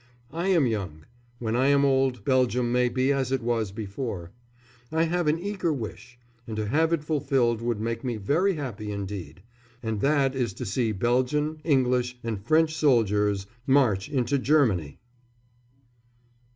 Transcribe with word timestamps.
I 0.33 0.47
am 0.47 0.65
young. 0.65 1.05
When 1.37 1.55
I 1.55 1.67
am 1.67 1.85
old 1.85 2.25
Belgium 2.25 2.71
may 2.71 2.89
be 2.89 3.13
as 3.13 3.31
it 3.31 3.43
was 3.43 3.71
before. 3.71 4.31
I 4.91 5.03
have 5.03 5.27
an 5.27 5.37
eager 5.37 5.71
wish, 5.71 6.17
and 6.47 6.55
to 6.57 6.65
have 6.69 6.91
it 6.91 7.03
fulfilled 7.03 7.61
would 7.61 7.79
make 7.79 8.03
me 8.03 8.17
very 8.17 8.55
happy 8.55 8.91
indeed 8.91 9.43
and 9.83 10.01
that 10.01 10.33
is 10.33 10.53
to 10.53 10.65
see 10.65 10.91
Belgian, 10.91 11.61
English, 11.63 12.17
and 12.23 12.43
French 12.43 12.73
soldiers 12.73 13.45
march 13.67 14.09
into 14.09 14.39
Germany! 14.39 14.97